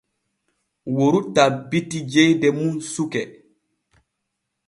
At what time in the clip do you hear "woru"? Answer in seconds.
0.95-1.19